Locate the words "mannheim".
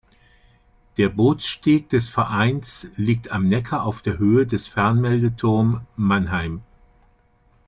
5.95-6.63